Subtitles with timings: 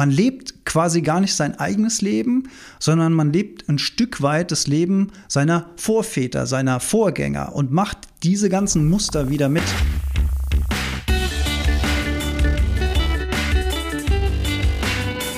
[0.00, 4.66] man lebt quasi gar nicht sein eigenes Leben, sondern man lebt ein Stück weit das
[4.66, 9.62] Leben seiner Vorväter, seiner Vorgänger und macht diese ganzen Muster wieder mit.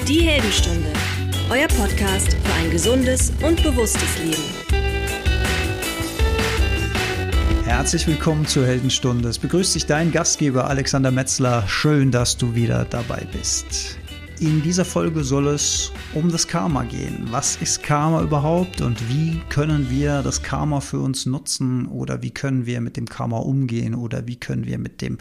[0.07, 0.93] Die Heldenstunde,
[1.51, 4.45] euer Podcast für ein gesundes und bewusstes Leben.
[7.65, 9.29] Herzlich willkommen zur Heldenstunde.
[9.29, 11.65] Es begrüßt dich dein Gastgeber Alexander Metzler.
[11.67, 13.99] Schön, dass du wieder dabei bist.
[14.43, 17.29] In dieser Folge soll es um das Karma gehen.
[17.31, 22.33] Was ist Karma überhaupt und wie können wir das Karma für uns nutzen oder wie
[22.33, 25.19] können wir mit dem Karma umgehen oder wie können wir mit dem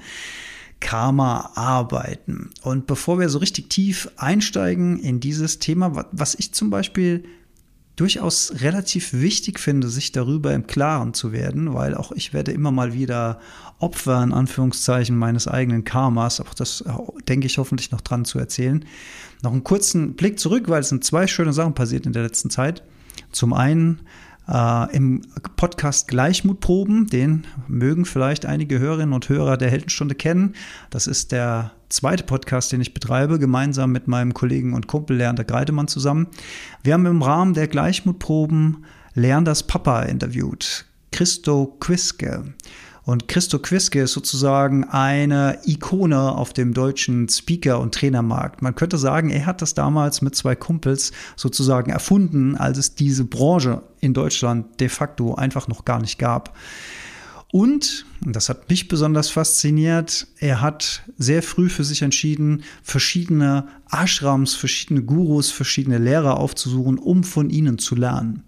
[0.79, 2.49] Karma arbeiten.
[2.63, 7.23] Und bevor wir so richtig tief einsteigen in dieses Thema, was ich zum Beispiel
[8.01, 12.71] durchaus relativ wichtig finde, sich darüber im Klaren zu werden, weil auch ich werde immer
[12.71, 13.39] mal wieder
[13.77, 16.91] Opfer in Anführungszeichen meines eigenen Karmas, auch das äh,
[17.27, 18.83] denke ich hoffentlich noch dran zu erzählen.
[19.43, 22.49] Noch einen kurzen Blick zurück, weil es sind zwei schöne Sachen passiert in der letzten
[22.49, 22.81] Zeit.
[23.31, 23.99] Zum einen
[24.47, 25.21] äh, im
[25.55, 30.53] Podcast Gleichmutproben, den mögen vielleicht einige Hörerinnen und Hörer der Heldenstunde kennen.
[30.89, 35.43] Das ist der zweite Podcast, den ich betreibe, gemeinsam mit meinem Kollegen und Kumpel Lerner
[35.43, 36.27] Greidemann zusammen.
[36.83, 42.53] Wir haben im Rahmen der Gleichmutproben Leanders Papa interviewt, Christo Quiske.
[43.04, 48.62] Und Christo Quiske ist sozusagen eine Ikone auf dem deutschen Speaker- und Trainermarkt.
[48.62, 53.26] Man könnte sagen, er hat das damals mit zwei Kumpels sozusagen erfunden, als es diese
[53.26, 56.55] Branche in Deutschland de facto einfach noch gar nicht gab.
[57.52, 63.68] Und, und das hat mich besonders fasziniert, er hat sehr früh für sich entschieden, verschiedene
[63.91, 68.44] Ashrams, verschiedene Gurus, verschiedene Lehrer aufzusuchen, um von ihnen zu lernen.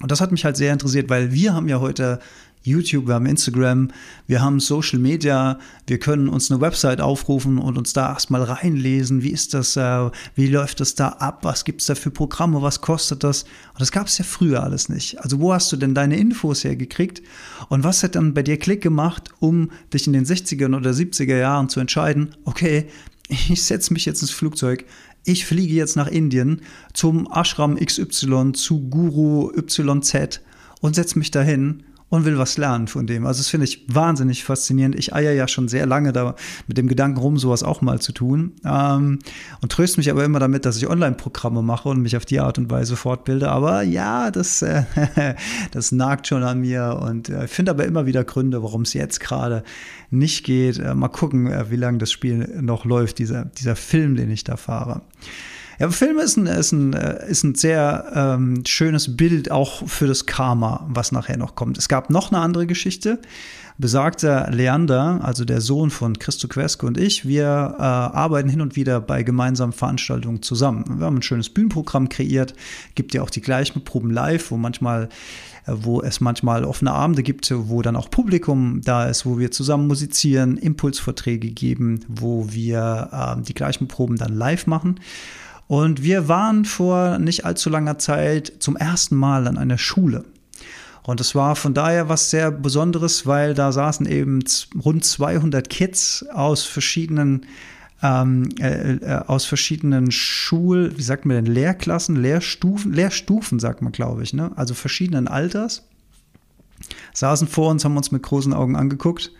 [0.00, 2.20] Und das hat mich halt sehr interessiert, weil wir haben ja heute
[2.62, 3.90] YouTube, wir haben Instagram,
[4.26, 9.22] wir haben Social Media, wir können uns eine Website aufrufen und uns da erstmal reinlesen,
[9.22, 12.62] wie ist das, äh, wie läuft das da ab, was gibt es da für Programme,
[12.62, 13.42] was kostet das?
[13.42, 15.20] Und das gab es ja früher alles nicht.
[15.20, 17.22] Also wo hast du denn deine Infos hergekriegt
[17.68, 21.36] und was hat dann bei dir Klick gemacht, um dich in den 60er oder 70er
[21.36, 22.88] Jahren zu entscheiden, okay,
[23.28, 24.84] ich setze mich jetzt ins Flugzeug,
[25.24, 26.62] ich fliege jetzt nach Indien
[26.94, 30.40] zum Ashram XY, zu Guru YZ
[30.80, 33.26] und setze mich dahin und will was lernen von dem.
[33.26, 34.94] Also das finde ich wahnsinnig faszinierend.
[34.98, 36.34] Ich eier ja schon sehr lange da
[36.66, 38.52] mit dem Gedanken rum, sowas auch mal zu tun.
[38.64, 39.18] Ähm,
[39.60, 42.56] und tröste mich aber immer damit, dass ich Online-Programme mache und mich auf die Art
[42.58, 43.50] und Weise fortbilde.
[43.50, 44.84] Aber ja, das, äh,
[45.70, 49.20] das nagt schon an mir und äh, finde aber immer wieder Gründe, warum es jetzt
[49.20, 49.62] gerade
[50.10, 50.78] nicht geht.
[50.78, 54.44] Äh, mal gucken, äh, wie lange das Spiel noch läuft, dieser, dieser Film, den ich
[54.44, 55.02] da fahre.
[55.78, 60.08] Ja, Film ist ein, ist ein, äh, ist ein sehr ähm, schönes Bild auch für
[60.08, 61.78] das Karma, was nachher noch kommt.
[61.78, 63.20] Es gab noch eine andere Geschichte.
[63.80, 68.74] Besagter Leander, also der Sohn von Christo Quesco und ich, wir äh, arbeiten hin und
[68.74, 70.98] wieder bei gemeinsamen Veranstaltungen zusammen.
[70.98, 72.54] Wir haben ein schönes Bühnenprogramm kreiert,
[72.96, 75.08] gibt ja auch die gleichen Proben live, wo manchmal
[75.66, 79.52] äh, wo es manchmal offene Abende gibt, wo dann auch Publikum da ist, wo wir
[79.52, 84.98] zusammen musizieren, Impulsvorträge geben, wo wir äh, die gleichen Proben dann live machen.
[85.68, 90.24] Und wir waren vor nicht allzu langer Zeit zum ersten Mal an einer Schule.
[91.02, 94.40] Und es war von daher was sehr Besonderes, weil da saßen eben
[94.82, 97.46] rund 200 Kids aus verschiedenen
[98.02, 103.90] ähm, äh, äh, aus verschiedenen Schul, wie sagt man denn, Lehrklassen, Lehrstufen, Lehrstufen sagt man,
[103.90, 104.52] glaube ich, ne?
[104.54, 105.84] Also verschiedenen Alters.
[107.12, 109.32] Saßen vor uns, haben uns mit großen Augen angeguckt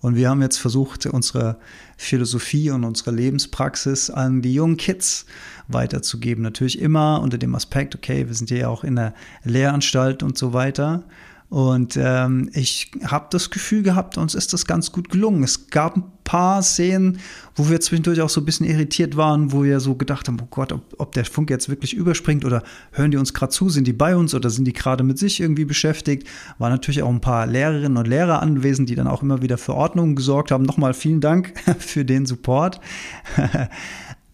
[0.00, 1.58] und wir haben jetzt versucht, unsere
[1.96, 5.26] Philosophie und unsere Lebenspraxis an die jungen Kids
[5.68, 6.42] weiterzugeben.
[6.42, 9.14] Natürlich immer unter dem Aspekt, okay, wir sind ja auch in der
[9.44, 11.04] Lehranstalt und so weiter.
[11.48, 15.44] Und ähm, ich habe das Gefühl gehabt, uns ist das ganz gut gelungen.
[15.44, 17.18] Es gab ein paar Szenen,
[17.54, 20.48] wo wir zwischendurch auch so ein bisschen irritiert waren, wo wir so gedacht haben, oh
[20.50, 23.86] Gott, ob, ob der Funk jetzt wirklich überspringt oder hören die uns gerade zu, sind
[23.86, 26.26] die bei uns oder sind die gerade mit sich irgendwie beschäftigt.
[26.58, 29.74] Waren natürlich auch ein paar Lehrerinnen und Lehrer anwesend, die dann auch immer wieder für
[29.74, 30.64] Ordnung gesorgt haben.
[30.64, 32.80] Nochmal vielen Dank für den Support.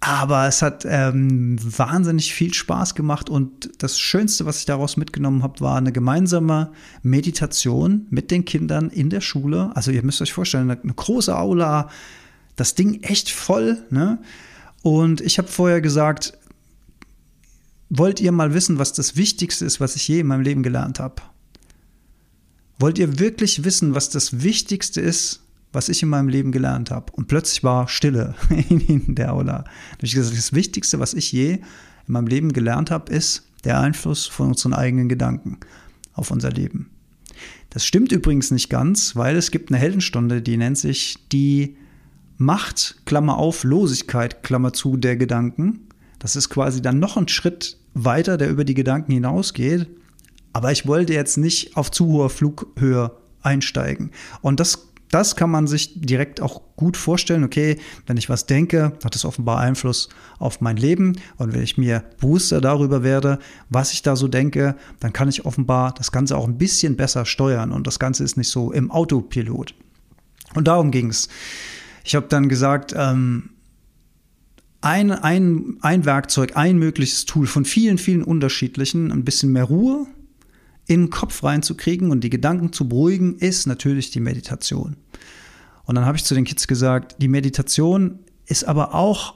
[0.05, 5.45] Aber es hat ähm, wahnsinnig viel Spaß gemacht und das Schönste, was ich daraus mitgenommen
[5.45, 6.73] habe, war eine gemeinsame
[7.05, 9.71] Meditation mit den Kindern in der Schule.
[9.77, 11.89] Also ihr müsst euch vorstellen, eine, große Aula,
[12.57, 13.79] das Ding echt voll.
[13.91, 14.19] Ne?
[14.83, 16.37] Und ich habe vorher gesagt,
[17.89, 20.99] wollt ihr mal wissen, was das Wichtigste ist, was ich je in meinem Leben gelernt
[20.99, 21.23] habe?
[22.81, 25.42] Wollt ihr wirklich wissen, was das Wichtigste ist,
[25.73, 27.13] was ich in meinem Leben gelernt habe.
[27.13, 28.35] Und plötzlich war Stille
[28.69, 29.65] in der Aula.
[29.99, 31.61] Da ich gesagt, das Wichtigste, was ich je in
[32.07, 35.59] meinem Leben gelernt habe, ist der Einfluss von unseren eigenen Gedanken
[36.15, 36.91] auf unser Leben.
[37.71, 41.77] Das stimmt übrigens nicht ganz, weil es gibt eine Heldenstunde, die nennt sich die
[42.37, 45.89] Macht, Klammer auf, Losigkeit, Klammer zu, der Gedanken.
[46.19, 49.87] Das ist quasi dann noch ein Schritt weiter, der über die Gedanken hinausgeht.
[50.53, 54.11] Aber ich wollte jetzt nicht auf zu hoher Flughöhe einsteigen.
[54.41, 57.45] Und das das kann man sich direkt auch gut vorstellen.
[57.45, 61.19] Okay, wenn ich was denke, hat es offenbar Einfluss auf mein Leben.
[61.37, 63.39] Und wenn ich mir bewusster darüber werde,
[63.69, 67.27] was ich da so denke, dann kann ich offenbar das Ganze auch ein bisschen besser
[67.27, 67.73] steuern.
[67.73, 69.75] Und das Ganze ist nicht so im Autopilot.
[70.55, 71.29] Und darum ging es.
[72.05, 73.51] Ich habe dann gesagt, ähm,
[74.81, 80.07] ein, ein, ein Werkzeug, ein mögliches Tool von vielen, vielen unterschiedlichen, ein bisschen mehr Ruhe,
[80.87, 84.97] in den Kopf reinzukriegen und die Gedanken zu beruhigen, ist natürlich die Meditation.
[85.85, 89.35] Und dann habe ich zu den Kids gesagt, die Meditation ist aber auch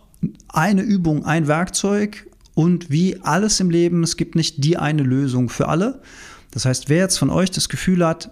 [0.49, 5.49] eine Übung, ein Werkzeug und wie alles im Leben, es gibt nicht die eine Lösung
[5.49, 6.01] für alle.
[6.51, 8.31] Das heißt, wer jetzt von euch das Gefühl hat,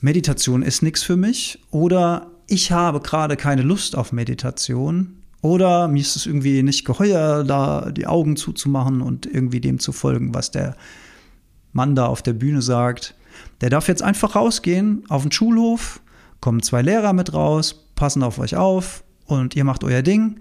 [0.00, 6.00] Meditation ist nichts für mich oder ich habe gerade keine Lust auf Meditation oder mir
[6.00, 10.50] ist es irgendwie nicht geheuer, da die Augen zuzumachen und irgendwie dem zu folgen, was
[10.50, 10.76] der
[11.72, 13.14] Mann da auf der Bühne sagt,
[13.60, 16.00] der darf jetzt einfach rausgehen auf den Schulhof,
[16.40, 20.40] kommen zwei Lehrer mit raus, passen auf euch auf und ihr macht euer Ding,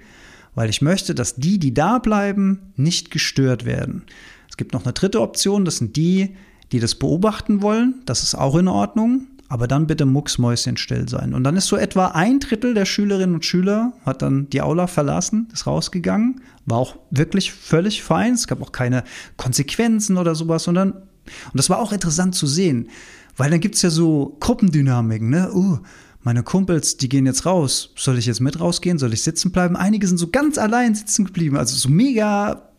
[0.56, 4.04] weil ich möchte, dass die, die da bleiben, nicht gestört werden.
[4.50, 6.36] Es gibt noch eine dritte Option, das sind die,
[6.72, 11.34] die das beobachten wollen, das ist auch in Ordnung, aber dann bitte mucksmäuschen still sein.
[11.34, 14.88] Und dann ist so etwa ein Drittel der Schülerinnen und Schüler hat dann die Aula
[14.88, 19.04] verlassen, ist rausgegangen, war auch wirklich völlig fein, es gab auch keine
[19.36, 20.94] Konsequenzen oder sowas, sondern
[21.26, 22.90] und das war auch interessant zu sehen,
[23.38, 25.52] weil dann gibt es ja so Gruppendynamiken, ne?
[25.54, 25.80] Uh,
[26.24, 27.94] meine Kumpels, die gehen jetzt raus.
[27.96, 29.00] Soll ich jetzt mit rausgehen?
[29.00, 29.76] Soll ich sitzen bleiben?
[29.76, 31.58] Einige sind so ganz allein sitzen geblieben.
[31.58, 32.70] Also so mega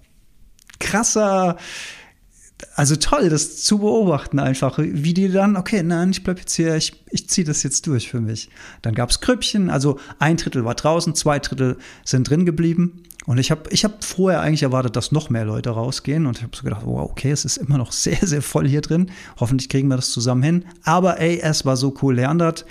[0.79, 1.57] krasser,
[2.75, 6.77] also toll, das zu beobachten einfach, wie die dann, okay, nein, ich bleib jetzt hier,
[6.77, 8.49] ich, ich ziehe das jetzt durch für mich.
[8.83, 13.03] Dann gab es Krüppchen, also ein Drittel war draußen, zwei Drittel sind drin geblieben.
[13.27, 16.27] Und ich habe ich hab vorher eigentlich erwartet, dass noch mehr Leute rausgehen.
[16.27, 18.81] Und ich habe so gedacht, wow, okay, es ist immer noch sehr, sehr voll hier
[18.81, 19.11] drin.
[19.39, 20.65] Hoffentlich kriegen wir das zusammen hin.
[20.83, 22.17] Aber ey, es war so cool.
[22.17, 22.65] Leander hat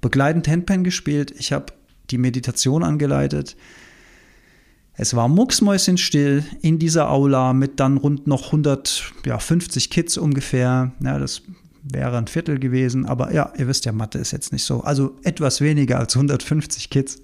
[0.00, 1.32] begleitend Handpan gespielt.
[1.38, 1.66] Ich habe
[2.10, 3.56] die Meditation angeleitet.
[4.98, 10.92] Es war mucksmäuschenstill in dieser Aula mit dann rund noch 150 Kids ungefähr.
[11.00, 11.42] Ja, das
[11.92, 13.06] wäre ein Viertel gewesen.
[13.06, 14.82] Aber ja, ihr wisst ja, Mathe ist jetzt nicht so.
[14.82, 17.20] Also etwas weniger als 150 Kids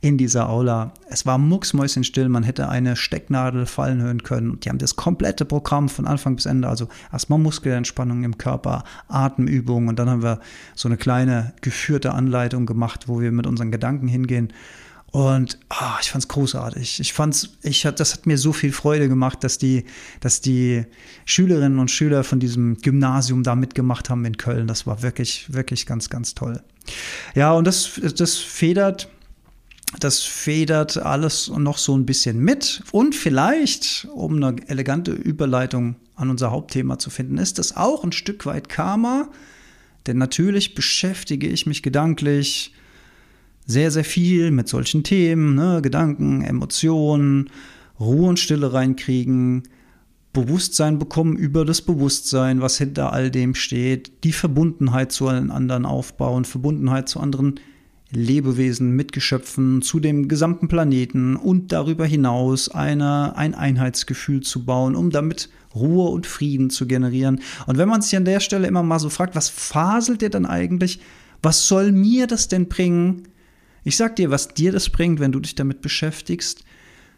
[0.00, 0.92] in dieser Aula.
[1.08, 2.28] Es war mucksmäuschenstill.
[2.28, 4.60] Man hätte eine Stecknadel fallen hören können.
[4.60, 6.68] Die haben das komplette Programm von Anfang bis Ende.
[6.68, 10.40] Also erstmal Muskelentspannung im Körper, Atemübungen und dann haben wir
[10.74, 14.52] so eine kleine geführte Anleitung gemacht, wo wir mit unseren Gedanken hingehen.
[15.12, 16.98] Und oh, ich fand's großartig.
[16.98, 19.84] Ich fand's, ich hat, das hat mir so viel Freude gemacht, dass die,
[20.20, 20.86] dass die
[21.26, 24.66] Schülerinnen und Schüler von diesem Gymnasium da mitgemacht haben in Köln.
[24.66, 26.62] Das war wirklich, wirklich ganz, ganz toll.
[27.34, 29.10] Ja, und das, das federt,
[30.00, 32.82] das federt alles noch so ein bisschen mit.
[32.90, 38.12] Und vielleicht, um eine elegante Überleitung an unser Hauptthema zu finden, ist das auch ein
[38.12, 39.28] Stück weit Karma.
[40.06, 42.72] Denn natürlich beschäftige ich mich gedanklich
[43.66, 45.80] sehr, sehr viel mit solchen Themen, ne?
[45.82, 47.50] Gedanken, Emotionen,
[48.00, 49.62] Ruhe und Stille reinkriegen,
[50.32, 55.84] Bewusstsein bekommen über das Bewusstsein, was hinter all dem steht, die Verbundenheit zu allen anderen
[55.84, 57.60] aufbauen, Verbundenheit zu anderen
[58.10, 65.10] Lebewesen, Mitgeschöpfen, zu dem gesamten Planeten und darüber hinaus eine, ein Einheitsgefühl zu bauen, um
[65.10, 67.40] damit Ruhe und Frieden zu generieren.
[67.66, 70.46] Und wenn man sich an der Stelle immer mal so fragt, was faselt ihr dann
[70.46, 71.00] eigentlich?
[71.42, 73.28] Was soll mir das denn bringen?
[73.84, 76.64] Ich sag dir, was dir das bringt, wenn du dich damit beschäftigst.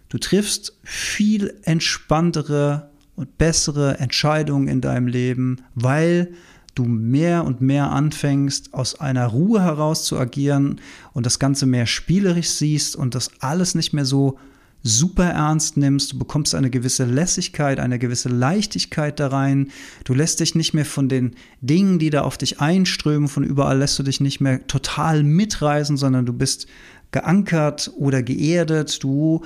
[0.09, 6.35] Du triffst viel entspanntere und bessere Entscheidungen in deinem Leben, weil
[6.75, 10.81] du mehr und mehr anfängst, aus einer Ruhe heraus zu agieren
[11.13, 14.39] und das Ganze mehr spielerisch siehst und das alles nicht mehr so
[14.87, 19.73] super ernst nimmst, du bekommst eine gewisse Lässigkeit, eine gewisse Leichtigkeit da rein.
[20.05, 23.79] Du lässt dich nicht mehr von den Dingen, die da auf dich einströmen, von überall
[23.79, 26.67] lässt du dich nicht mehr total mitreisen, sondern du bist
[27.13, 29.03] geankert oder geerdet.
[29.03, 29.41] Du,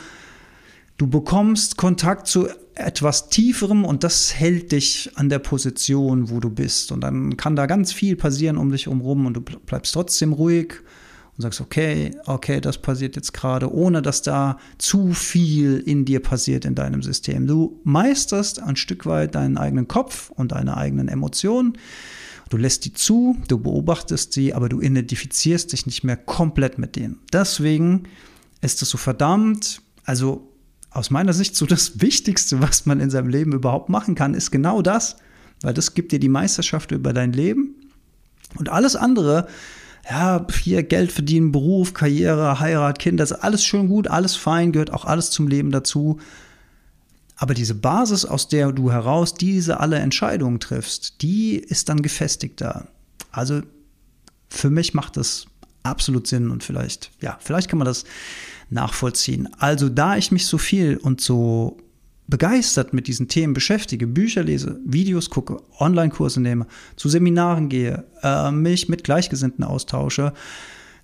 [0.97, 6.51] du bekommst Kontakt zu etwas Tieferem und das hält dich an der Position, wo du
[6.51, 6.91] bist.
[6.91, 10.75] Und dann kann da ganz viel passieren um dich herum und du bleibst trotzdem ruhig
[11.39, 16.19] und sagst, okay, okay, das passiert jetzt gerade, ohne dass da zu viel in dir
[16.21, 17.47] passiert in deinem System.
[17.47, 21.79] Du meisterst ein Stück weit deinen eigenen Kopf und deine eigenen Emotionen.
[22.51, 26.97] Du lässt die zu, du beobachtest sie, aber du identifizierst dich nicht mehr komplett mit
[26.97, 27.21] denen.
[27.33, 28.09] Deswegen
[28.61, 30.53] ist es so verdammt, also
[30.91, 34.51] aus meiner Sicht so das Wichtigste, was man in seinem Leben überhaupt machen kann, ist
[34.51, 35.19] genau das,
[35.63, 37.77] weil das gibt dir die Meisterschaft über dein Leben.
[38.57, 39.47] Und alles andere
[40.09, 44.73] ja, hier Geld verdienen, Beruf, Karriere, Heirat, Kinder, das ist alles schön gut, alles fein,
[44.73, 46.19] gehört auch alles zum Leben dazu.
[47.37, 52.89] Aber diese Basis, aus der du heraus diese alle Entscheidungen triffst, die ist dann gefestigter.
[53.31, 53.63] Also
[54.49, 55.47] für mich macht das
[55.83, 58.05] absolut Sinn und vielleicht, ja, vielleicht kann man das
[58.71, 59.49] nachvollziehen.
[59.59, 61.77] Also da ich mich so viel und so
[62.29, 68.51] begeistert mit diesen Themen beschäftige, Bücher lese, Videos gucke, Online-Kurse nehme, zu Seminaren gehe, äh,
[68.53, 70.35] mich mit Gleichgesinnten austausche,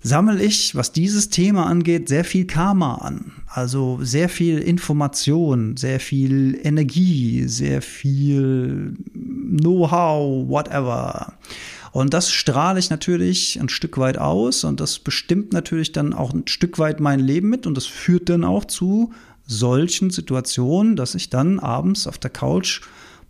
[0.01, 3.31] sammle ich, was dieses Thema angeht, sehr viel Karma an.
[3.47, 11.33] Also sehr viel Information, sehr viel Energie, sehr viel Know-how, whatever.
[11.91, 16.33] Und das strahle ich natürlich ein Stück weit aus und das bestimmt natürlich dann auch
[16.33, 19.11] ein Stück weit mein Leben mit und das führt dann auch zu
[19.45, 22.81] solchen Situationen, dass ich dann abends auf der Couch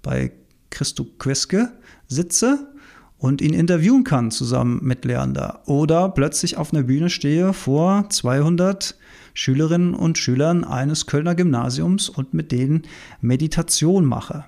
[0.02, 0.32] bei
[0.70, 1.72] Christo Queske
[2.08, 2.72] sitze
[3.18, 8.96] und ihn interviewen kann zusammen mit Leander oder plötzlich auf einer Bühne stehe vor 200
[9.34, 12.84] Schülerinnen und Schülern eines Kölner Gymnasiums und mit denen
[13.22, 14.46] Meditation mache.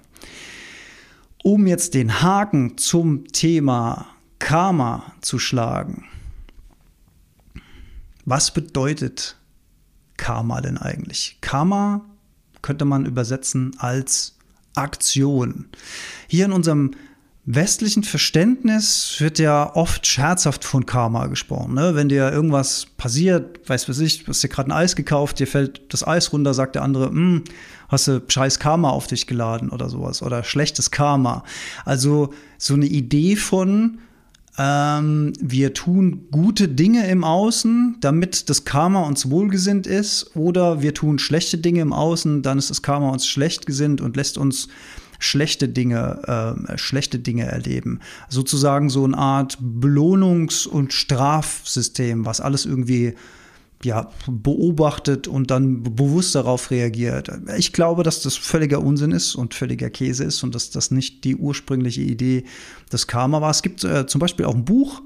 [1.44, 4.08] Um jetzt den Haken zum Thema
[4.40, 6.06] Karma zu schlagen.
[8.26, 9.37] Was bedeutet
[10.18, 11.38] Karma denn eigentlich?
[11.42, 12.06] Karma
[12.62, 14.36] könnte man übersetzen als
[14.76, 15.66] Aktion.
[16.28, 16.92] Hier in unserem
[17.50, 21.76] westlichen Verständnis wird ja oft scherzhaft von Karma gesprochen.
[21.76, 21.96] Ne?
[21.96, 25.48] Wenn dir irgendwas passiert, weiß was ich, du hast dir gerade ein Eis gekauft, dir
[25.48, 27.46] fällt das Eis runter, sagt der andere, hm,
[27.88, 31.46] hast du scheiß Karma auf dich geladen oder sowas oder schlechtes Karma.
[31.86, 34.00] Also so eine Idee von,
[34.58, 40.94] ähm, wir tun gute Dinge im Außen, damit das Karma uns wohlgesinnt ist, oder wir
[40.94, 44.68] tun schlechte Dinge im Außen, dann ist das Karma uns schlecht gesinnt und lässt uns
[45.20, 48.00] schlechte Dinge, äh, schlechte Dinge erleben.
[48.30, 53.16] Sozusagen so eine Art Belohnungs- und Strafsystem, was alles irgendwie
[53.84, 57.32] ja, beobachtet und dann bewusst darauf reagiert.
[57.58, 61.24] Ich glaube, dass das völliger Unsinn ist und völliger Käse ist und dass das nicht
[61.24, 62.44] die ursprüngliche Idee
[62.92, 63.52] des Karma war.
[63.52, 65.02] Es gibt äh, zum Beispiel auch ein Buch,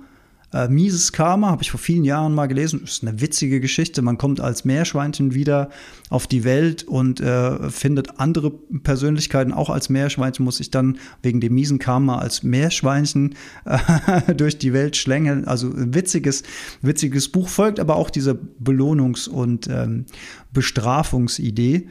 [0.54, 2.84] äh, Mises Karma habe ich vor vielen Jahren mal gelesen.
[2.84, 4.02] Ist eine witzige Geschichte.
[4.02, 5.70] Man kommt als Meerschweinchen wieder
[6.10, 11.40] auf die Welt und äh, findet andere Persönlichkeiten auch als Meerschweinchen, muss sich dann wegen
[11.40, 15.46] dem miesen Karma als Meerschweinchen äh, durch die Welt schlängeln.
[15.46, 16.44] Also ein witziges,
[16.82, 20.06] witziges Buch folgt aber auch dieser Belohnungs- und ähm,
[20.52, 21.88] Bestrafungsidee.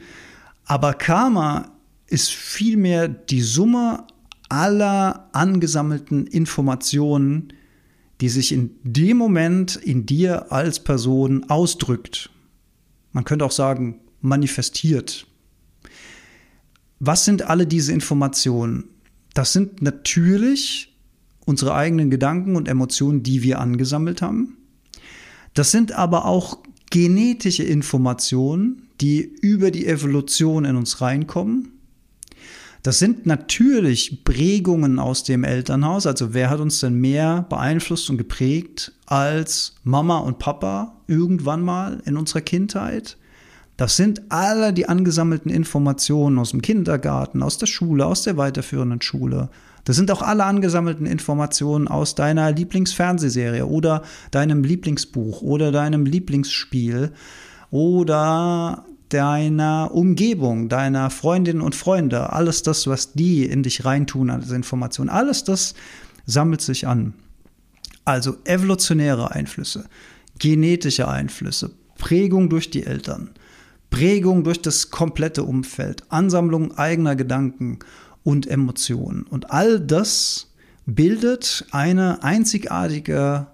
[0.65, 1.71] Aber Karma
[2.07, 4.05] ist vielmehr die Summe
[4.49, 7.53] aller angesammelten Informationen,
[8.21, 12.29] die sich in dem Moment in dir als Person ausdrückt.
[13.11, 15.25] Man könnte auch sagen, manifestiert.
[16.99, 18.85] Was sind alle diese Informationen?
[19.33, 20.95] Das sind natürlich
[21.45, 24.57] unsere eigenen Gedanken und Emotionen, die wir angesammelt haben.
[25.55, 26.59] Das sind aber auch
[26.91, 31.80] genetische Informationen, die über die Evolution in uns reinkommen
[32.83, 36.07] das sind natürlich Prägungen aus dem Elternhaus.
[36.07, 42.01] Also wer hat uns denn mehr beeinflusst und geprägt als Mama und Papa irgendwann mal
[42.05, 43.17] in unserer Kindheit?
[43.77, 49.01] Das sind alle die angesammelten Informationen aus dem Kindergarten, aus der Schule, aus der weiterführenden
[49.01, 49.49] Schule.
[49.85, 57.11] Das sind auch alle angesammelten Informationen aus deiner Lieblingsfernsehserie oder deinem Lieblingsbuch oder deinem Lieblingsspiel
[57.71, 64.51] oder deiner Umgebung, deiner Freundinnen und Freunde, alles das, was die in dich reintun als
[64.51, 65.75] Information, alles das
[66.25, 67.13] sammelt sich an.
[68.05, 69.85] Also evolutionäre Einflüsse,
[70.39, 73.31] genetische Einflüsse, Prägung durch die Eltern,
[73.89, 77.79] Prägung durch das komplette Umfeld, Ansammlung eigener Gedanken
[78.23, 79.23] und Emotionen.
[79.23, 80.53] Und all das
[80.85, 83.47] bildet eine einzigartige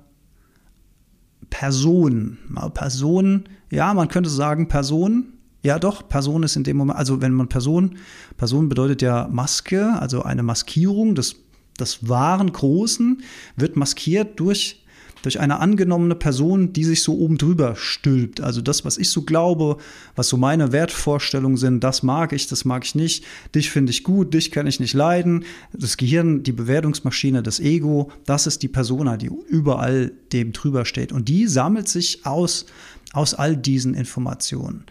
[1.50, 2.38] Person.
[2.74, 5.34] Person, ja, man könnte sagen Person,
[5.68, 7.98] ja, doch, Person ist in dem Moment, also wenn man Person,
[8.38, 11.36] Person bedeutet ja Maske, also eine Maskierung des,
[11.78, 13.22] des wahren Großen,
[13.58, 14.86] wird maskiert durch,
[15.24, 18.40] durch eine angenommene Person, die sich so oben drüber stülpt.
[18.40, 19.76] Also das, was ich so glaube,
[20.16, 24.06] was so meine Wertvorstellungen sind, das mag ich, das mag ich nicht, dich finde ich
[24.06, 25.44] gut, dich kann ich nicht leiden.
[25.74, 31.12] Das Gehirn, die Bewertungsmaschine, das Ego, das ist die Persona, die überall dem drüber steht.
[31.12, 32.68] Und die sammelt sich aus,
[33.12, 34.86] aus all diesen Informationen.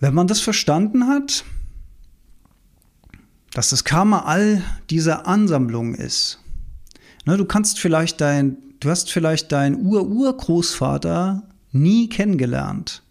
[0.00, 1.44] Wenn man das verstanden hat,
[3.52, 6.40] dass das Karma all dieser Ansammlung ist,
[7.26, 11.42] ne, du kannst vielleicht dein, du hast vielleicht deinen Ur-Urgroßvater
[11.72, 13.02] nie kennengelernt,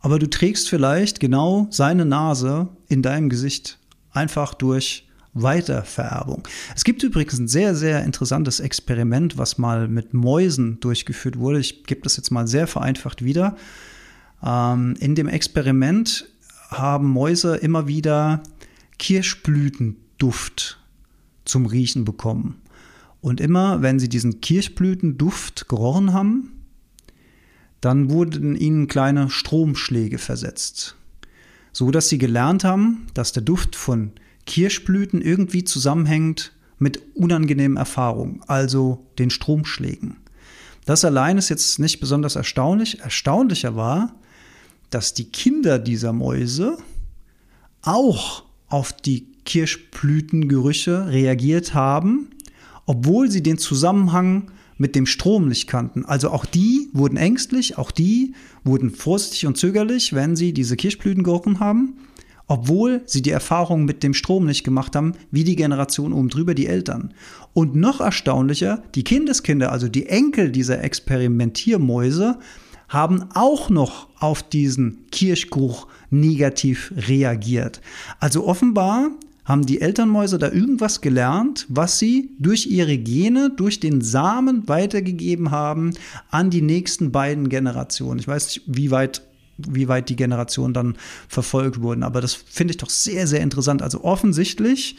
[0.00, 3.78] aber du trägst vielleicht genau seine Nase in deinem Gesicht,
[4.10, 6.48] einfach durch Weitervererbung.
[6.74, 11.60] Es gibt übrigens ein sehr, sehr interessantes Experiment, was mal mit Mäusen durchgeführt wurde.
[11.60, 13.54] Ich gebe das jetzt mal sehr vereinfacht wieder.
[14.46, 16.26] Ähm, in dem Experiment
[16.70, 18.42] haben Mäuse immer wieder
[18.98, 20.78] Kirschblütenduft
[21.44, 22.62] zum Riechen bekommen.
[23.20, 26.52] Und immer, wenn sie diesen Kirschblütenduft gerochen haben,
[27.80, 30.96] dann wurden ihnen kleine Stromschläge versetzt.
[31.72, 34.12] So dass sie gelernt haben, dass der Duft von
[34.46, 40.18] Kirschblüten irgendwie zusammenhängt mit unangenehmen Erfahrungen, also den Stromschlägen.
[40.84, 43.00] Das allein ist jetzt nicht besonders erstaunlich.
[43.00, 44.14] Erstaunlicher war,
[44.90, 46.78] dass die Kinder dieser Mäuse
[47.82, 52.30] auch auf die Kirschblütengerüche reagiert haben,
[52.84, 56.04] obwohl sie den Zusammenhang mit dem Strom nicht kannten.
[56.04, 61.22] Also auch die wurden ängstlich, auch die wurden vorsichtig und zögerlich, wenn sie diese Kirschblüten
[61.22, 61.94] gerochen haben,
[62.46, 66.54] obwohl sie die Erfahrung mit dem Strom nicht gemacht haben, wie die Generation oben drüber,
[66.54, 67.14] die Eltern.
[67.54, 72.38] Und noch erstaunlicher, die Kindeskinder, also die Enkel dieser Experimentiermäuse,
[72.88, 77.80] haben auch noch auf diesen Kirschgeruch negativ reagiert.
[78.20, 79.10] Also offenbar
[79.44, 85.52] haben die Elternmäuse da irgendwas gelernt, was sie durch ihre Gene, durch den Samen weitergegeben
[85.52, 85.92] haben
[86.30, 88.18] an die nächsten beiden Generationen.
[88.18, 89.22] Ich weiß nicht, wie weit
[89.58, 90.96] wie weit die Generationen dann
[91.28, 92.02] verfolgt wurden.
[92.02, 93.80] Aber das finde ich doch sehr, sehr interessant.
[93.80, 94.98] Also offensichtlich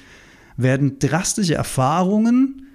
[0.55, 2.66] werden drastische Erfahrungen,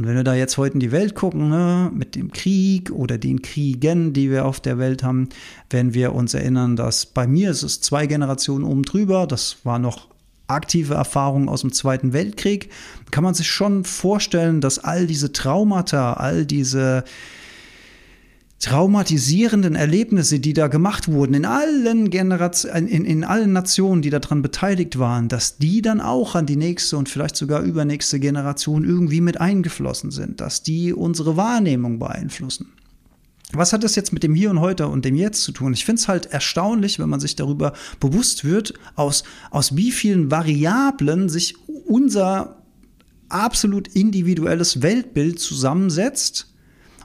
[0.00, 3.18] und wenn wir da jetzt heute in die Welt gucken, ne, mit dem Krieg oder
[3.18, 5.28] den Kriegen, die wir auf der Welt haben,
[5.68, 9.78] wenn wir uns erinnern, dass bei mir ist es zwei Generationen oben drüber, das war
[9.78, 10.08] noch
[10.46, 12.70] aktive Erfahrungen aus dem Zweiten Weltkrieg,
[13.10, 17.04] kann man sich schon vorstellen, dass all diese Traumata, all diese
[18.60, 24.42] traumatisierenden Erlebnisse, die da gemacht wurden, in allen Generationen, in, in allen Nationen, die daran
[24.42, 29.22] beteiligt waren, dass die dann auch an die nächste und vielleicht sogar übernächste Generation irgendwie
[29.22, 32.68] mit eingeflossen sind, dass die unsere Wahrnehmung beeinflussen.
[33.52, 35.72] Was hat das jetzt mit dem Hier und Heute und dem Jetzt zu tun?
[35.72, 40.30] Ich finde es halt erstaunlich, wenn man sich darüber bewusst wird, aus, aus wie vielen
[40.30, 42.62] Variablen sich unser
[43.30, 46.49] absolut individuelles Weltbild zusammensetzt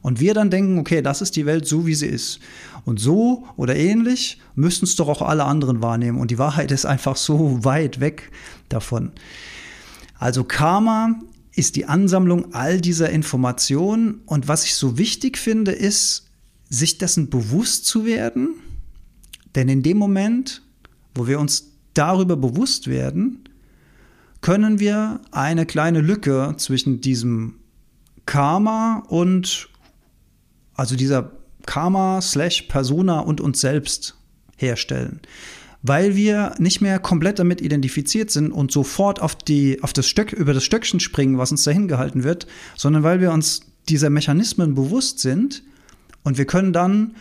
[0.06, 2.40] und wir dann denken, okay, das ist die Welt so, wie sie ist.
[2.84, 6.20] Und so oder ähnlich müssten es doch auch alle anderen wahrnehmen.
[6.20, 8.32] Und die Wahrheit ist einfach so weit weg
[8.70, 9.14] davon.
[10.20, 11.16] Also Karma
[11.56, 14.22] ist die Ansammlung all dieser Informationen.
[14.28, 16.28] Und was ich so wichtig finde, ist,
[16.70, 18.50] sich dessen bewusst zu werden.
[19.56, 20.62] Denn in dem Moment,
[21.16, 23.50] wo wir uns darüber bewusst werden,
[24.42, 27.56] können wir eine kleine Lücke zwischen diesem
[28.28, 29.70] Karma und
[30.76, 31.32] also dieser
[31.66, 34.16] Karma slash Persona und uns selbst
[34.58, 35.22] herstellen.
[35.82, 40.34] Weil wir nicht mehr komplett damit identifiziert sind und sofort auf, die, auf das Stöck,
[40.34, 44.74] über das Stöckchen springen, was uns dahin gehalten wird, sondern weil wir uns dieser Mechanismen
[44.74, 45.64] bewusst sind
[46.24, 47.16] und wir können dann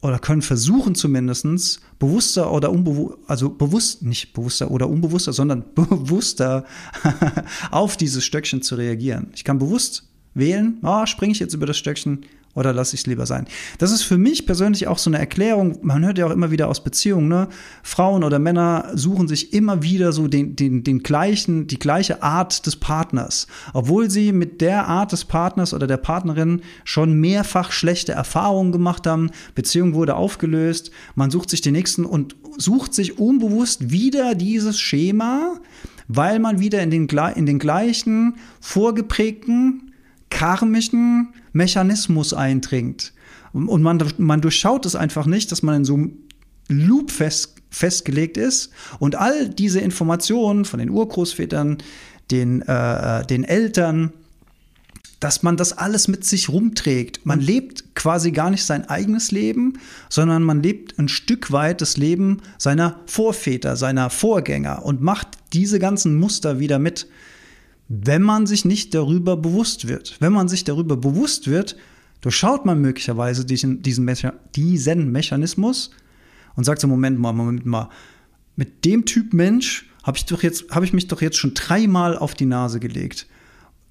[0.00, 6.64] oder können versuchen zumindest bewusster oder unbewusster, also bewusst, nicht bewusster oder unbewusster, sondern bewusster
[7.70, 9.28] auf dieses Stöckchen zu reagieren.
[9.34, 12.26] Ich kann bewusst wählen, ah, springe ich jetzt über das Stöckchen,
[12.58, 13.46] oder lasse ich es lieber sein?
[13.78, 15.78] Das ist für mich persönlich auch so eine Erklärung.
[15.82, 17.48] Man hört ja auch immer wieder aus Beziehungen, ne?
[17.82, 22.66] Frauen oder Männer suchen sich immer wieder so den, den, den gleichen, die gleiche Art
[22.66, 23.46] des Partners.
[23.72, 29.06] Obwohl sie mit der Art des Partners oder der Partnerin schon mehrfach schlechte Erfahrungen gemacht
[29.06, 29.30] haben.
[29.54, 30.90] Beziehung wurde aufgelöst.
[31.14, 35.60] Man sucht sich den nächsten und sucht sich unbewusst wieder dieses Schema,
[36.08, 39.92] weil man wieder in den, in den gleichen vorgeprägten
[40.30, 43.12] karmischen Mechanismus eindringt.
[43.52, 46.18] Und man, man durchschaut es einfach nicht, dass man in so einem
[46.68, 51.78] Loop fest, festgelegt ist und all diese Informationen von den Urgroßvätern,
[52.30, 54.12] den, äh, den Eltern,
[55.20, 57.26] dass man das alles mit sich rumträgt.
[57.26, 61.96] Man lebt quasi gar nicht sein eigenes Leben, sondern man lebt ein Stück weit das
[61.96, 67.08] Leben seiner Vorväter, seiner Vorgänger und macht diese ganzen Muster wieder mit
[67.88, 70.16] wenn man sich nicht darüber bewusst wird.
[70.20, 71.76] Wenn man sich darüber bewusst wird,
[72.20, 75.90] durchschaut man möglicherweise diesen, diesen, Mecha diesen Mechanismus
[76.54, 77.88] und sagt so, Moment mal, Moment mal,
[78.56, 80.24] mit dem Typ Mensch habe ich,
[80.70, 83.26] hab ich mich doch jetzt schon dreimal auf die Nase gelegt.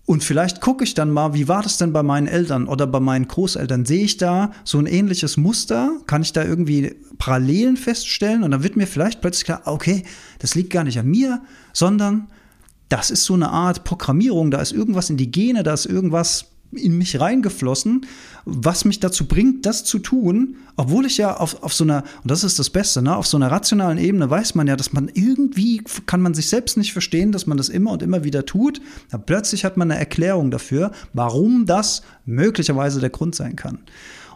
[0.05, 3.01] Und vielleicht gucke ich dann mal, wie war das denn bei meinen Eltern oder bei
[3.01, 3.85] meinen Großeltern?
[3.85, 5.99] Sehe ich da so ein ähnliches Muster?
[6.07, 8.43] Kann ich da irgendwie Parallelen feststellen?
[8.43, 10.03] Und dann wird mir vielleicht plötzlich klar, okay,
[10.39, 11.41] das liegt gar nicht an mir,
[11.73, 12.27] sondern
[12.89, 16.45] das ist so eine Art Programmierung, da ist irgendwas in die Gene, da ist irgendwas
[16.71, 18.05] in mich reingeflossen,
[18.45, 22.31] was mich dazu bringt, das zu tun, obwohl ich ja auf, auf so einer, und
[22.31, 25.09] das ist das Beste, ne, auf so einer rationalen Ebene weiß man ja, dass man
[25.13, 28.81] irgendwie, kann man sich selbst nicht verstehen, dass man das immer und immer wieder tut.
[29.11, 33.79] Aber plötzlich hat man eine Erklärung dafür, warum das möglicherweise der Grund sein kann.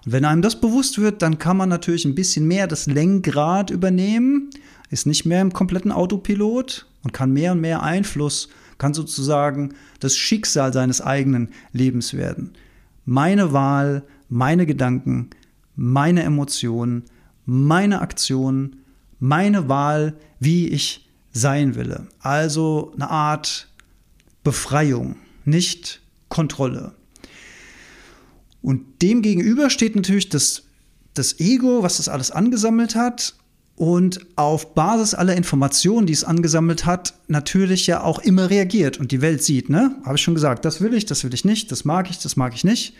[0.06, 3.70] Und wenn einem das bewusst wird, dann kann man natürlich ein bisschen mehr das Lenkrad
[3.70, 4.50] übernehmen,
[4.92, 10.16] ist nicht mehr im kompletten Autopilot und kann mehr und mehr Einfluss, kann sozusagen das
[10.16, 12.54] Schicksal seines eigenen Lebens werden.
[13.06, 15.30] Meine Wahl, meine Gedanken,
[15.76, 17.04] meine Emotionen,
[17.46, 18.78] meine Aktionen,
[19.20, 22.08] meine Wahl, wie ich sein will.
[22.20, 23.68] Also eine Art
[24.44, 26.94] Befreiung, nicht Kontrolle.
[28.62, 30.64] Und dem gegenüber steht natürlich das,
[31.14, 33.36] das Ego, was das alles angesammelt hat
[33.76, 39.12] und auf Basis aller Informationen, die es angesammelt hat, natürlich ja auch immer reagiert und
[39.12, 39.96] die Welt sieht, ne?
[40.06, 42.36] Habe ich schon gesagt, das will ich, das will ich nicht, das mag ich, das
[42.36, 42.94] mag ich nicht.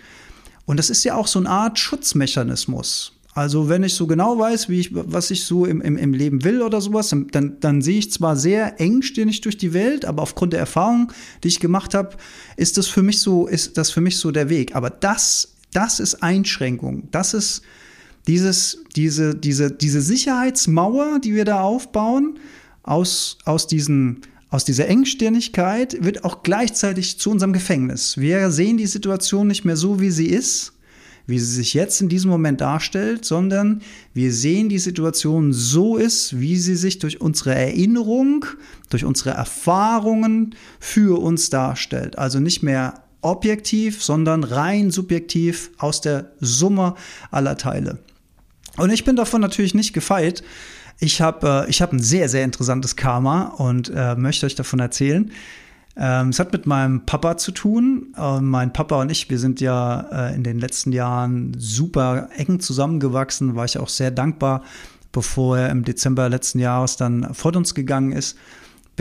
[0.66, 3.14] Und das ist ja auch so eine Art Schutzmechanismus.
[3.34, 6.44] Also wenn ich so genau weiß, wie ich, was ich so im, im, im Leben
[6.44, 10.52] will oder sowas, dann, dann sehe ich zwar sehr engstirnig durch die Welt, aber aufgrund
[10.54, 12.18] der Erfahrung, die ich gemacht habe,
[12.58, 14.76] ist das für mich so, ist das für mich so der Weg.
[14.76, 17.08] Aber das, das ist Einschränkung.
[17.12, 17.62] Das ist
[18.28, 22.38] dieses, diese, diese, diese Sicherheitsmauer, die wir da aufbauen,
[22.84, 28.18] aus, aus diesen aus dieser Engstirnigkeit wird auch gleichzeitig zu unserem Gefängnis.
[28.18, 30.74] Wir sehen die Situation nicht mehr so, wie sie ist,
[31.26, 33.82] wie sie sich jetzt in diesem Moment darstellt, sondern
[34.14, 38.46] wir sehen die Situation so ist, wie sie sich durch unsere Erinnerung,
[38.90, 42.18] durch unsere Erfahrungen für uns darstellt.
[42.18, 46.96] Also nicht mehr objektiv, sondern rein subjektiv aus der Summe
[47.30, 48.00] aller Teile.
[48.82, 50.44] Und ich bin davon natürlich nicht gefeit.
[51.00, 55.32] Ich habe äh, hab ein sehr, sehr interessantes Karma und äh, möchte euch davon erzählen.
[55.96, 58.14] Ähm, es hat mit meinem Papa zu tun.
[58.18, 62.60] Äh, mein Papa und ich, wir sind ja äh, in den letzten Jahren super eng
[62.60, 64.64] zusammengewachsen, war ich auch sehr dankbar,
[65.12, 68.38] bevor er im Dezember letzten Jahres dann vor uns gegangen ist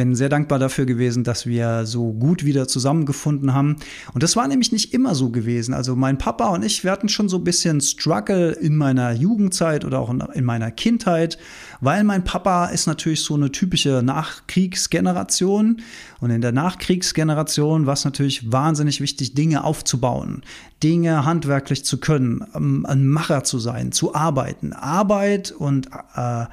[0.00, 3.76] bin sehr dankbar dafür gewesen, dass wir so gut wieder zusammengefunden haben.
[4.14, 5.74] Und das war nämlich nicht immer so gewesen.
[5.74, 9.84] Also mein Papa und ich, wir hatten schon so ein bisschen Struggle in meiner Jugendzeit
[9.84, 11.36] oder auch in meiner Kindheit,
[11.82, 15.82] weil mein Papa ist natürlich so eine typische Nachkriegsgeneration.
[16.20, 20.44] Und in der Nachkriegsgeneration war es natürlich wahnsinnig wichtig, Dinge aufzubauen,
[20.82, 24.72] Dinge handwerklich zu können, ähm, ein Macher zu sein, zu arbeiten.
[24.72, 26.46] Arbeit und äh,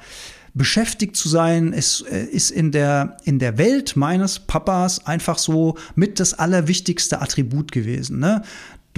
[0.58, 5.78] beschäftigt zu sein, ist, äh, ist in, der, in der Welt meines Papas einfach so
[5.94, 8.18] mit das allerwichtigste Attribut gewesen.
[8.18, 8.42] Ne?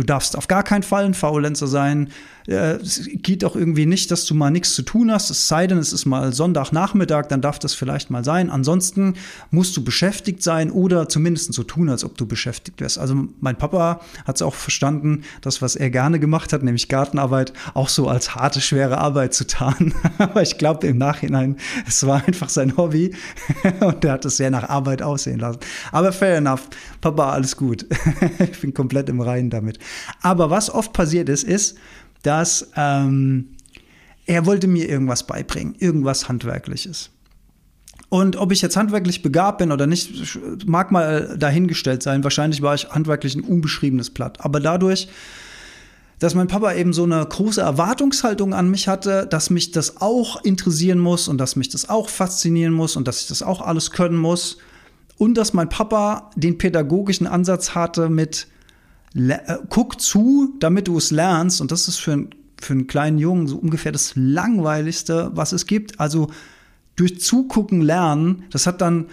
[0.00, 2.08] Du darfst auf gar keinen Fall ein Faulenzer sein.
[2.46, 5.28] Äh, es geht auch irgendwie nicht, dass du mal nichts zu tun hast.
[5.28, 8.48] Es sei denn, es ist mal Sonntagnachmittag, dann darf das vielleicht mal sein.
[8.48, 9.14] Ansonsten
[9.50, 12.98] musst du beschäftigt sein oder zumindest so tun, als ob du beschäftigt wärst.
[12.98, 17.52] Also mein Papa hat es auch verstanden, das, was er gerne gemacht hat, nämlich Gartenarbeit,
[17.74, 19.92] auch so als harte, schwere Arbeit zu tarnen.
[20.18, 23.14] Aber ich glaube im Nachhinein, es war einfach sein Hobby
[23.80, 25.60] und er hat es sehr nach Arbeit aussehen lassen.
[25.92, 26.68] Aber fair enough.
[27.02, 27.84] Papa, alles gut.
[28.38, 29.78] ich bin komplett im Reinen damit.
[30.22, 31.76] Aber was oft passiert ist, ist,
[32.22, 33.56] dass ähm,
[34.26, 37.10] er wollte mir irgendwas beibringen, irgendwas Handwerkliches.
[38.10, 42.24] Und ob ich jetzt handwerklich begabt bin oder nicht, mag mal dahingestellt sein.
[42.24, 44.44] Wahrscheinlich war ich handwerklich ein unbeschriebenes Blatt.
[44.44, 45.08] Aber dadurch,
[46.18, 50.44] dass mein Papa eben so eine große Erwartungshaltung an mich hatte, dass mich das auch
[50.44, 53.92] interessieren muss und dass mich das auch faszinieren muss und dass ich das auch alles
[53.92, 54.58] können muss.
[55.16, 58.48] Und dass mein Papa den pädagogischen Ansatz hatte mit,
[59.68, 61.60] guck zu, damit du es lernst.
[61.60, 62.26] Und das ist für,
[62.60, 65.98] für einen kleinen Jungen so ungefähr das Langweiligste, was es gibt.
[66.00, 66.30] Also
[66.96, 69.06] durch Zugucken lernen, das hat dann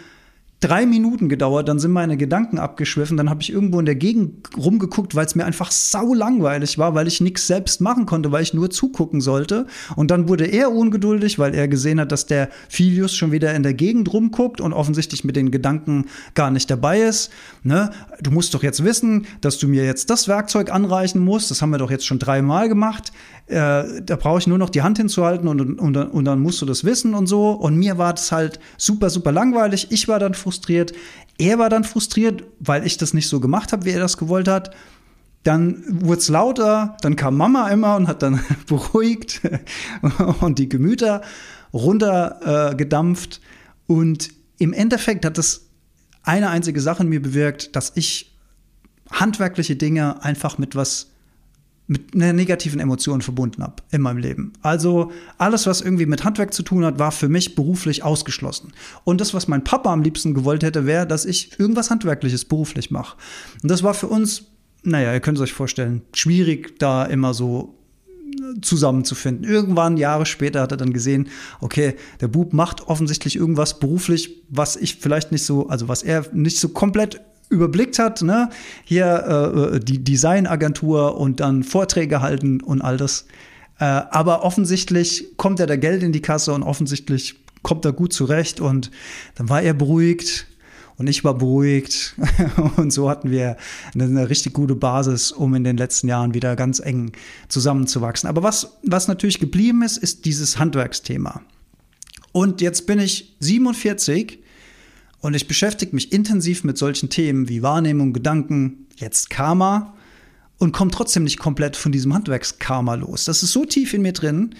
[0.59, 4.49] drei Minuten gedauert, dann sind meine Gedanken abgeschwiffen, dann habe ich irgendwo in der Gegend
[4.57, 8.41] rumgeguckt, weil es mir einfach sau langweilig war, weil ich nichts selbst machen konnte, weil
[8.41, 9.67] ich nur zugucken sollte.
[9.95, 13.61] Und dann wurde er ungeduldig, weil er gesehen hat, dass der Filius schon wieder in
[13.61, 17.29] der Gegend rumguckt und offensichtlich mit den Gedanken gar nicht dabei ist.
[17.61, 17.91] Ne?
[18.21, 21.51] Du musst doch jetzt wissen, dass du mir jetzt das Werkzeug anreichen musst.
[21.51, 23.11] Das haben wir doch jetzt schon dreimal gemacht.
[23.47, 26.65] Äh, da brauche ich nur noch die Hand hinzuhalten und, und, und dann musst du
[26.65, 27.51] das wissen und so.
[27.51, 29.87] Und mir war das halt super, super langweilig.
[29.91, 30.93] Ich war dann frustriert.
[31.37, 34.47] Er war dann frustriert, weil ich das nicht so gemacht habe, wie er das gewollt
[34.47, 34.73] hat.
[35.43, 39.41] Dann wurde es lauter, dann kam Mama immer und hat dann beruhigt
[40.39, 41.21] und die Gemüter
[41.73, 43.41] runtergedampft.
[43.41, 45.67] Äh, und im Endeffekt hat das
[46.23, 48.33] eine einzige Sache in mir bewirkt, dass ich
[49.11, 51.07] handwerkliche Dinge einfach mit was
[51.87, 54.53] mit einer negativen Emotion verbunden habe in meinem Leben.
[54.61, 58.73] Also alles, was irgendwie mit Handwerk zu tun hat, war für mich beruflich ausgeschlossen.
[59.05, 62.91] Und das, was mein Papa am liebsten gewollt hätte, wäre, dass ich irgendwas Handwerkliches beruflich
[62.91, 63.17] mache.
[63.63, 64.43] Und das war für uns,
[64.83, 67.73] naja, ihr könnt es euch vorstellen, schwierig, da immer so
[68.61, 69.49] zusammenzufinden.
[69.49, 71.29] Irgendwann, Jahre später, hat er dann gesehen,
[71.61, 76.25] okay, der Bub macht offensichtlich irgendwas beruflich, was ich vielleicht nicht so, also was er
[76.33, 78.49] nicht so komplett überblickt hat, ne?
[78.83, 83.25] hier äh, die Designagentur und dann Vorträge halten und all das.
[83.79, 88.13] Äh, aber offensichtlich kommt er da Geld in die Kasse und offensichtlich kommt da gut
[88.13, 88.91] zurecht und
[89.35, 90.47] dann war er beruhigt
[90.97, 92.15] und ich war beruhigt.
[92.77, 93.55] Und so hatten wir
[93.93, 97.11] eine, eine, richtig gute Basis, um in den letzten Jahren wieder ganz eng
[97.49, 98.27] zusammenzuwachsen.
[98.27, 101.41] Aber was, was natürlich geblieben ist, ist dieses Handwerksthema.
[102.31, 104.39] Und jetzt bin ich 47
[105.19, 109.93] und ich beschäftige mich intensiv mit solchen Themen wie Wahrnehmung, Gedanken, jetzt Karma
[110.57, 113.25] und komme trotzdem nicht komplett von diesem Handwerkskarma los.
[113.25, 114.55] Das ist so tief in mir drin.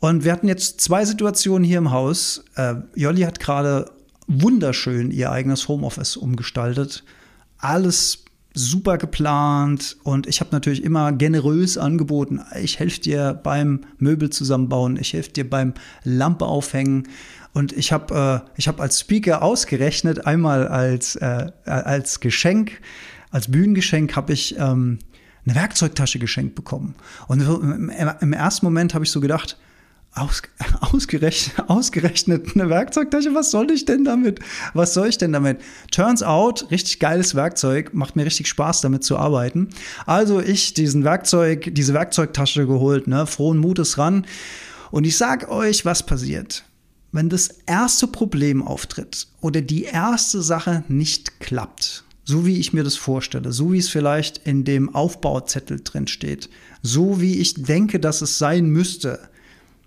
[0.00, 2.44] Und wir hatten jetzt zwei Situationen hier im Haus.
[2.56, 3.90] Äh, Jolli hat gerade
[4.26, 7.04] wunderschön ihr eigenes Homeoffice umgestaltet.
[7.58, 14.30] Alles super geplant und ich habe natürlich immer generös angeboten, ich helfe dir beim Möbel
[14.30, 17.08] zusammenbauen, ich helfe dir beim Lampe aufhängen
[17.54, 22.80] und ich habe äh, ich habe als Speaker ausgerechnet einmal als äh, als Geschenk
[23.30, 24.98] als Bühnengeschenk habe ich ähm,
[25.46, 26.94] eine Werkzeugtasche geschenkt bekommen
[27.28, 27.90] und im,
[28.20, 29.56] im ersten Moment habe ich so gedacht
[30.14, 30.42] aus,
[30.80, 34.40] ausgerechnet, ausgerechnet eine Werkzeugtasche, was soll ich denn damit?
[34.72, 35.60] Was soll ich denn damit?
[35.90, 39.70] Turns out, richtig geiles Werkzeug, macht mir richtig Spaß damit zu arbeiten.
[40.06, 44.26] Also ich diesen Werkzeug, diese Werkzeugtasche geholt, ne, frohen Mutes ran.
[44.90, 46.64] Und ich sag euch, was passiert.
[47.14, 52.82] Wenn das erste Problem auftritt oder die erste Sache nicht klappt, so wie ich mir
[52.82, 56.50] das vorstelle, so wie es vielleicht in dem Aufbauzettel drin steht,
[56.82, 59.20] so wie ich denke, dass es sein müsste,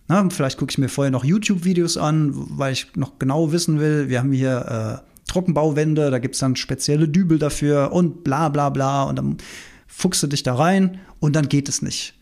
[0.07, 4.07] na, vielleicht gucke ich mir vorher noch YouTube-Videos an, weil ich noch genau wissen will,
[4.07, 8.69] wir haben hier äh, Trockenbauwände, da gibt es dann spezielle Dübel dafür und bla bla
[8.69, 9.03] bla.
[9.03, 9.37] Und dann
[9.85, 12.13] fuchst du dich da rein und dann geht es nicht.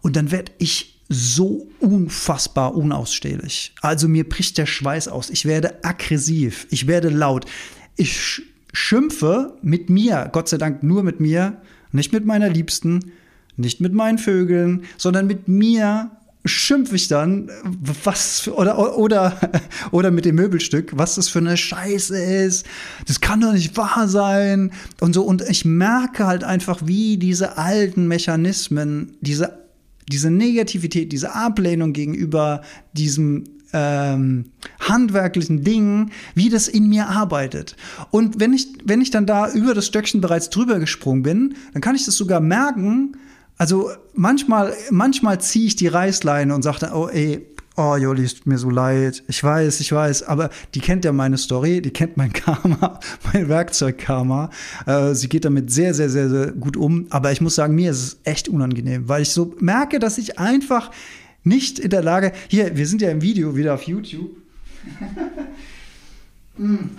[0.00, 3.74] Und dann werde ich so unfassbar unausstehlich.
[3.82, 5.28] Also mir bricht der Schweiß aus.
[5.28, 6.68] Ich werde aggressiv.
[6.70, 7.46] Ich werde laut.
[7.96, 8.42] Ich
[8.72, 13.12] schimpfe mit mir, Gott sei Dank nur mit mir, nicht mit meiner Liebsten,
[13.56, 16.12] nicht mit meinen Vögeln, sondern mit mir
[16.44, 19.36] schimpfe ich dann, was oder oder
[19.90, 22.64] oder mit dem Möbelstück, was das für eine Scheiße ist.
[23.08, 24.70] Das kann doch nicht wahr sein
[25.00, 29.69] und so und ich merke halt einfach, wie diese alten Mechanismen, diese
[30.08, 34.46] diese Negativität, diese Ablehnung gegenüber diesem ähm,
[34.80, 37.76] handwerklichen Dingen, wie das in mir arbeitet.
[38.10, 41.82] Und wenn ich, wenn ich dann da über das Stöckchen bereits drüber gesprungen bin, dann
[41.82, 43.16] kann ich das sogar merken,
[43.60, 48.58] also manchmal, manchmal ziehe ich die Reißleine und sage, oh ey, oh Joli, ist mir
[48.58, 49.22] so leid.
[49.28, 53.00] Ich weiß, ich weiß, aber die kennt ja meine Story, die kennt mein Karma,
[53.32, 54.50] mein Werkzeugkarma.
[54.86, 57.06] Äh, sie geht damit sehr, sehr, sehr, sehr gut um.
[57.10, 60.38] Aber ich muss sagen, mir ist es echt unangenehm, weil ich so merke, dass ich
[60.38, 60.90] einfach
[61.42, 62.32] nicht in der Lage.
[62.48, 64.30] Hier, wir sind ja im Video wieder auf YouTube.
[66.56, 66.90] hm.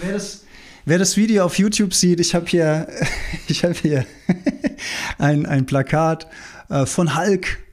[0.00, 0.44] Wer das
[0.86, 2.86] Wer das Video auf YouTube sieht, ich habe hier,
[3.48, 4.04] ich hab hier
[5.16, 6.26] ein, ein Plakat
[6.68, 7.63] äh, von Hulk.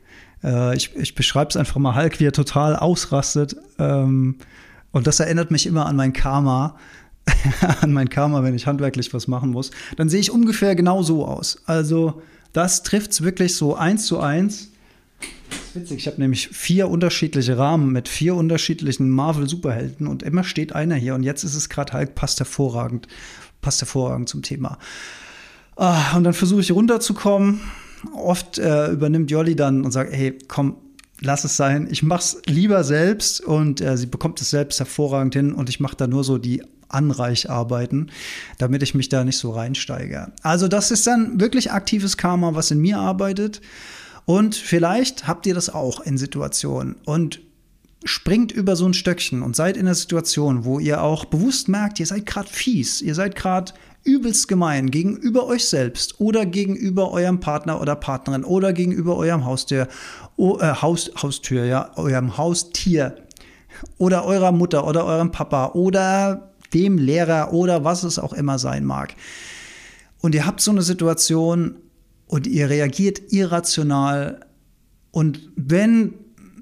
[0.43, 3.56] Äh, ich ich beschreibe es einfach mal Hulk, wie er total ausrastet.
[3.80, 4.36] Ähm,
[4.91, 6.77] und das erinnert mich immer an mein Karma.
[7.82, 9.71] an mein Karma, wenn ich handwerklich was machen muss.
[9.95, 11.62] Dann sehe ich ungefähr genau so aus.
[11.65, 14.71] Also, das trifft es wirklich so eins zu eins
[15.73, 15.97] witzig.
[15.99, 21.15] Ich habe nämlich vier unterschiedliche Rahmen mit vier unterschiedlichen Marvel-Superhelden und immer steht einer hier.
[21.15, 23.08] Und jetzt ist es gerade halt, passt hervorragend,
[23.62, 24.77] passt hervorragend zum Thema.
[25.75, 27.62] Ah, und dann versuche ich runterzukommen.
[28.13, 30.77] Oft äh, übernimmt Jolly dann und sagt, hey, komm,
[31.19, 31.87] lass es sein.
[31.89, 35.95] Ich mach's lieber selbst und äh, sie bekommt es selbst hervorragend hin und ich mache
[35.95, 38.11] da nur so die Anreicharbeiten,
[38.57, 40.31] damit ich mich da nicht so reinsteige.
[40.41, 43.61] Also das ist dann wirklich aktives Karma, was in mir arbeitet.
[44.25, 47.41] Und vielleicht habt ihr das auch in Situationen und
[48.03, 51.99] springt über so ein Stöckchen und seid in einer Situation, wo ihr auch bewusst merkt,
[51.99, 57.39] ihr seid gerade fies, ihr seid gerade übelst gemein gegenüber euch selbst oder gegenüber eurem
[57.39, 59.87] Partner oder Partnerin oder gegenüber eurem Haustier,
[60.37, 63.15] oh, äh, Haus, Haustür, ja, eurem Haustier
[63.97, 68.85] oder eurer Mutter oder eurem Papa oder dem Lehrer oder was es auch immer sein
[68.85, 69.15] mag.
[70.21, 71.75] Und ihr habt so eine Situation,
[72.31, 74.45] und ihr reagiert irrational.
[75.11, 76.13] Und wenn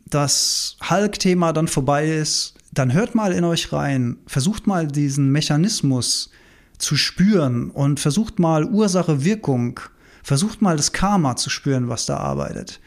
[0.07, 6.31] das Hulk-Thema dann vorbei ist, dann hört mal in euch rein, versucht mal diesen Mechanismus
[6.79, 9.79] zu spüren und versucht mal Ursache-Wirkung,
[10.23, 12.79] versucht mal das Karma zu spüren, was da arbeitet.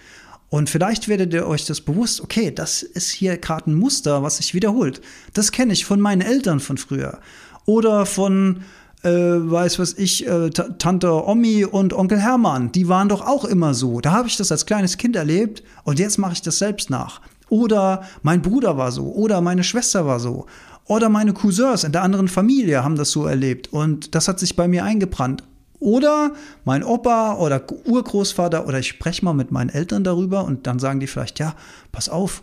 [0.49, 4.39] Und vielleicht werdet ihr euch das bewusst, okay, das ist hier gerade ein Muster, was
[4.39, 5.01] sich wiederholt.
[5.33, 7.21] Das kenne ich von meinen Eltern von früher.
[7.65, 8.63] Oder von
[9.03, 13.75] äh, weiß was ich, äh, Tante Omi und Onkel Hermann, die waren doch auch immer
[13.75, 14.01] so.
[14.01, 17.21] Da habe ich das als kleines Kind erlebt und jetzt mache ich das selbst nach.
[17.49, 20.47] Oder mein Bruder war so, oder meine Schwester war so.
[20.87, 24.57] Oder meine Cousins in der anderen Familie haben das so erlebt und das hat sich
[24.57, 25.45] bei mir eingebrannt.
[25.79, 26.33] Oder
[26.65, 31.01] mein Opa oder Urgroßvater oder ich spreche mal mit meinen Eltern darüber und dann sagen
[31.01, 31.57] die vielleicht, ja,
[31.91, 32.43] pass auf,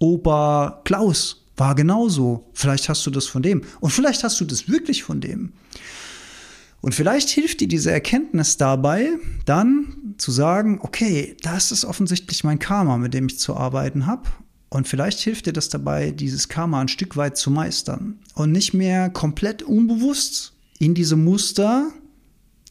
[0.00, 2.48] Opa Klaus war genauso.
[2.52, 3.62] Vielleicht hast du das von dem.
[3.80, 5.52] Und vielleicht hast du das wirklich von dem.
[6.80, 9.10] Und vielleicht hilft dir diese Erkenntnis dabei,
[9.44, 14.22] dann zu sagen, okay, das ist offensichtlich mein Karma, mit dem ich zu arbeiten habe.
[14.70, 18.72] Und vielleicht hilft dir das dabei, dieses Karma ein Stück weit zu meistern und nicht
[18.72, 21.90] mehr komplett unbewusst in diese Muster,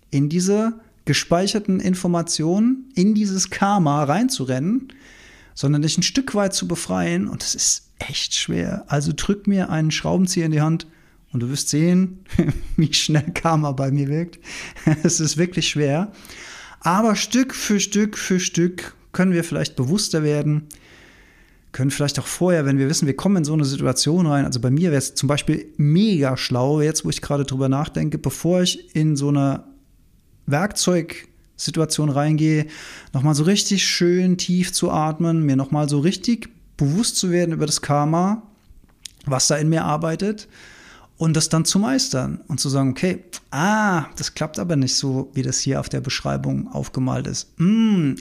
[0.09, 4.93] in diese gespeicherten Informationen, in dieses Karma reinzurennen,
[5.53, 7.27] sondern dich ein Stück weit zu befreien.
[7.27, 8.85] Und das ist echt schwer.
[8.87, 10.87] Also drück mir einen Schraubenzieher in die Hand
[11.33, 12.23] und du wirst sehen,
[12.77, 14.39] wie schnell Karma bei mir wirkt.
[15.03, 16.13] es ist wirklich schwer.
[16.79, 20.69] Aber Stück für Stück für Stück können wir vielleicht bewusster werden,
[21.71, 24.59] können vielleicht auch vorher, wenn wir wissen, wir kommen in so eine Situation rein, also
[24.59, 28.61] bei mir wäre es zum Beispiel mega schlau, jetzt wo ich gerade drüber nachdenke, bevor
[28.61, 29.63] ich in so eine
[30.47, 32.65] Werkzeugsituation reingehe,
[33.13, 37.65] nochmal so richtig schön tief zu atmen, mir nochmal so richtig bewusst zu werden über
[37.65, 38.43] das Karma,
[39.25, 40.47] was da in mir arbeitet
[41.19, 45.29] und das dann zu meistern und zu sagen, okay, ah, das klappt aber nicht so,
[45.33, 47.51] wie das hier auf der Beschreibung aufgemalt ist.
[47.59, 48.13] Mm,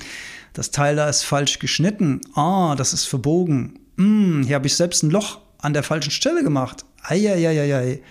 [0.52, 2.20] das Teil da ist falsch geschnitten.
[2.34, 3.78] Ah, das ist verbogen.
[3.96, 6.84] Mm, hier habe ich selbst ein Loch an der falschen Stelle gemacht.
[7.04, 8.02] Eieieiei.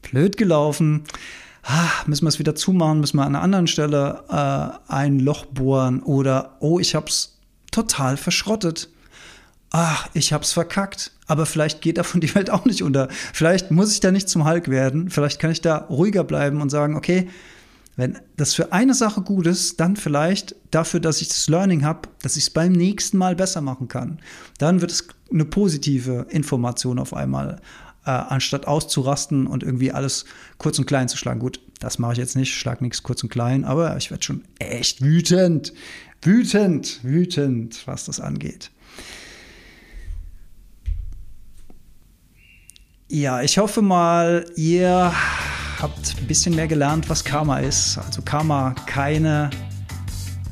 [0.00, 1.04] Blöd gelaufen.
[1.62, 5.44] Ah, müssen wir es wieder zumachen, müssen wir an einer anderen Stelle äh, ein Loch
[5.44, 7.38] bohren oder oh, ich habe es
[7.70, 8.88] total verschrottet
[9.72, 11.10] ach, ich hab's verkackt.
[11.26, 13.08] Aber vielleicht geht davon die Welt auch nicht unter.
[13.32, 15.10] Vielleicht muss ich da nicht zum Hulk werden.
[15.10, 17.28] Vielleicht kann ich da ruhiger bleiben und sagen, okay,
[17.96, 22.08] wenn das für eine Sache gut ist, dann vielleicht dafür, dass ich das Learning habe,
[22.22, 24.18] dass ich es beim nächsten Mal besser machen kann.
[24.58, 27.60] Dann wird es eine positive Information auf einmal,
[28.06, 30.24] äh, anstatt auszurasten und irgendwie alles
[30.56, 31.40] kurz und klein zu schlagen.
[31.40, 34.44] Gut, das mache ich jetzt nicht, schlag nichts kurz und klein, aber ich werde schon
[34.58, 35.74] echt wütend,
[36.22, 38.70] wütend, wütend, was das angeht.
[43.14, 45.12] Ja, ich hoffe mal, ihr
[45.82, 47.98] habt ein bisschen mehr gelernt, was Karma ist.
[47.98, 49.50] Also Karma keine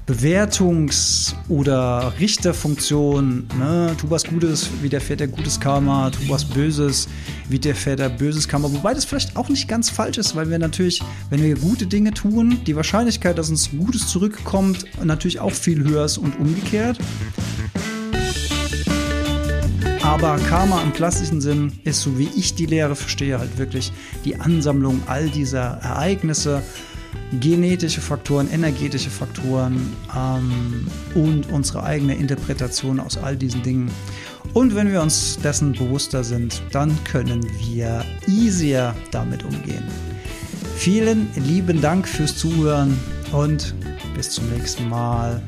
[0.06, 3.48] Bewertungs- oder Richterfunktion.
[3.58, 3.96] Ne?
[3.98, 6.10] Tu was Gutes, wie der gutes Karma.
[6.10, 7.08] Tu was Böses,
[7.48, 7.72] wie der
[8.10, 8.70] böses Karma.
[8.70, 12.12] Wobei das vielleicht auch nicht ganz falsch ist, weil wir natürlich, wenn wir gute Dinge
[12.12, 16.98] tun, die Wahrscheinlichkeit, dass uns Gutes zurückkommt, natürlich auch viel höher ist und umgekehrt.
[20.10, 23.92] Aber Karma im klassischen Sinn ist, so wie ich die Lehre verstehe, halt wirklich
[24.24, 26.64] die Ansammlung all dieser Ereignisse,
[27.38, 33.88] genetische Faktoren, energetische Faktoren ähm, und unsere eigene Interpretation aus all diesen Dingen.
[34.52, 39.84] Und wenn wir uns dessen bewusster sind, dann können wir easier damit umgehen.
[40.74, 42.98] Vielen lieben Dank fürs Zuhören
[43.30, 43.76] und
[44.16, 45.40] bis zum nächsten Mal.